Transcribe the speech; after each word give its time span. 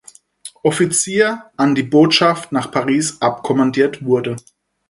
Offizier 0.63 1.51
an 1.57 1.75
die 1.75 1.83
Botschaft 1.83 2.51
nach 2.51 2.71
Paris 2.71 3.21
abkommandiert 3.21 4.03
wurde. 4.03 4.35